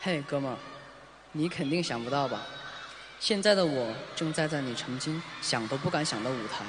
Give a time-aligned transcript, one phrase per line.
[0.00, 0.56] 嘿，哥们儿，
[1.32, 2.42] 你肯定想不到吧？
[3.18, 6.64] 现在的我正站在你曾经想都不敢想的舞台，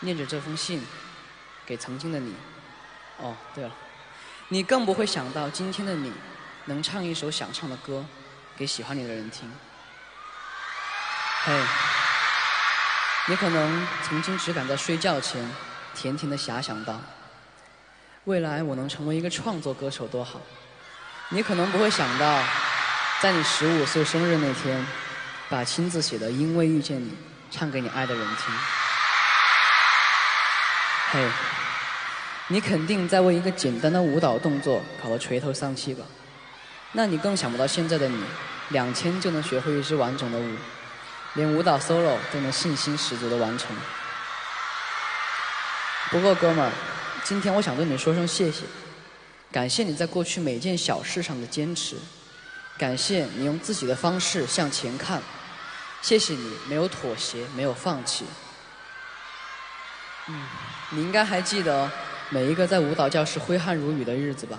[0.00, 0.82] 念着这封信
[1.66, 2.34] 给曾经的你。
[3.18, 3.70] 哦，对了，
[4.48, 6.10] 你更不会想到今天的你
[6.64, 8.02] 能唱一首想唱的歌
[8.56, 9.52] 给喜欢你的人听。
[11.44, 11.62] 嘿，
[13.28, 15.46] 你可能曾经只敢在睡觉前
[15.94, 17.02] 甜甜的遐想到，
[18.24, 20.40] 未来我能成为一个创作歌手多好。
[21.30, 22.40] 你可能不会想到，
[23.20, 24.86] 在你十五岁生日那天，
[25.48, 27.10] 把亲自写的《因为遇见你》
[27.50, 28.54] 唱给你爱的人听。
[31.10, 31.28] 嘿，
[32.46, 36.04] 你肯定在为一个简单的舞蹈动作搞得垂头丧气吧？
[36.92, 38.24] 那你更想不到现在的你，
[38.68, 40.56] 两天就能学会一支完整的舞，
[41.34, 43.74] 连舞蹈 solo 都能信心十足的完成。
[46.10, 46.70] 不过哥们儿，
[47.24, 48.62] 今天我想对你说声谢谢。
[49.52, 51.96] 感谢你在过去每件小事上的坚持，
[52.76, 55.22] 感谢你用自己的方式向前看，
[56.02, 58.26] 谢谢你没有妥协，没有放弃。
[60.28, 60.46] 嗯，
[60.90, 61.90] 你应该还记得
[62.30, 64.58] 每一个在舞蹈教室挥汗如雨的日子吧？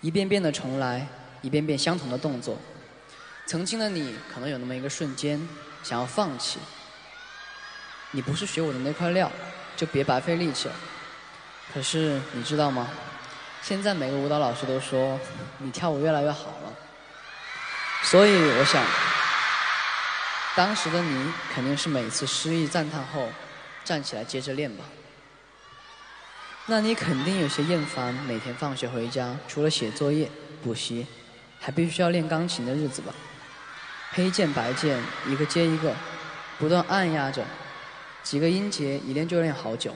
[0.00, 1.06] 一遍遍的重来，
[1.40, 2.58] 一遍遍相同的动作。
[3.46, 5.48] 曾经的你可能有那么一个瞬间
[5.82, 6.58] 想要放弃，
[8.10, 9.30] 你不是学我的那块料，
[9.76, 10.74] 就别白费力气了。
[11.72, 12.88] 可是你知道吗？
[13.62, 15.18] 现在每个舞蹈老师都说
[15.58, 16.74] 你跳舞越来越好了，
[18.02, 18.84] 所以我想，
[20.56, 23.28] 当时的你肯定是每次失意赞叹后
[23.84, 24.84] 站起来接着练吧。
[26.66, 30.28] 那你肯定有些厌烦每天放学回家除了写作业、
[30.62, 31.06] 补习，
[31.60, 33.14] 还必须要练钢琴的日子吧？
[34.12, 35.94] 黑键白键一个接一个，
[36.58, 37.44] 不断按压着，
[38.22, 39.94] 几个音节一练就练好久。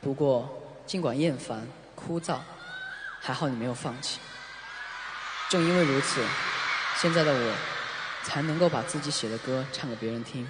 [0.00, 0.48] 不过
[0.86, 2.38] 尽管厌烦枯燥。
[3.20, 4.18] 还好你没有放弃，
[5.48, 6.24] 正因为如此，
[6.96, 7.54] 现在的我
[8.22, 10.48] 才能够把自己写的歌唱给别人听。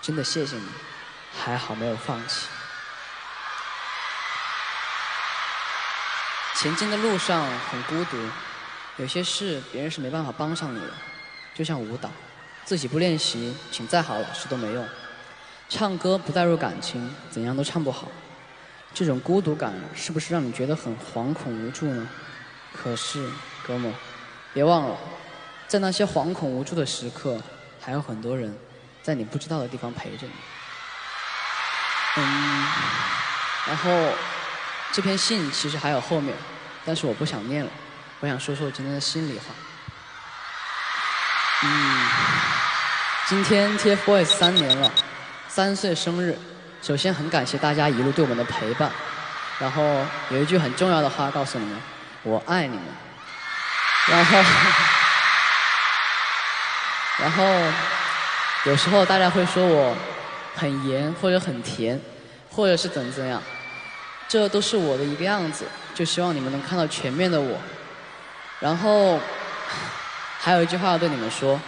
[0.00, 0.68] 真的谢谢你，
[1.38, 2.48] 还好没有放弃。
[6.56, 8.16] 前进的路上很孤独，
[8.96, 10.92] 有些事别人是没办法帮上你的，
[11.54, 12.10] 就像舞蹈，
[12.64, 14.88] 自己不练习，请再好的老师都没用。
[15.68, 18.08] 唱歌不带入感情，怎样都唱不好。
[18.94, 22.06] 这种孤独感是不是让你觉得很惶恐无助呢？
[22.74, 23.26] 可是，
[23.66, 23.92] 哥们，
[24.52, 24.96] 别忘了，
[25.66, 27.40] 在那些惶恐无助的时刻，
[27.80, 28.54] 还有很多人
[29.02, 30.32] 在你不知道的地方陪着你。
[32.16, 32.66] 嗯，
[33.66, 33.90] 然后
[34.92, 36.36] 这篇信其实还有后面，
[36.84, 37.70] 但是我不想念了，
[38.20, 39.44] 我想说说我今天的心里话。
[41.62, 42.06] 嗯，
[43.28, 44.92] 今天 TFBOYS 三年了，
[45.48, 46.38] 三岁生日。
[46.82, 48.90] 首先，很感谢大家一路对我们的陪伴。
[49.60, 51.78] 然后有一句很重要的话告诉你们：
[52.24, 52.84] 我爱你们。
[54.08, 54.42] 然后，
[57.22, 57.44] 然后
[58.64, 59.96] 有时候大家会说我
[60.56, 62.00] 很严，或者很甜，
[62.50, 63.40] 或者是怎怎样，
[64.26, 65.64] 这都是我的一个样子。
[65.94, 67.56] 就希望你们能看到全面的我。
[68.58, 69.20] 然后
[70.40, 71.60] 还有一句话要对你们说：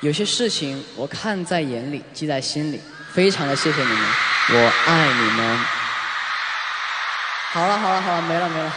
[0.00, 2.80] 有些事情我看在眼里，记在心里。
[3.12, 4.29] 非常的谢谢你们。
[4.48, 5.58] 我爱你们。
[7.52, 8.72] 好了好了好了，没了没了。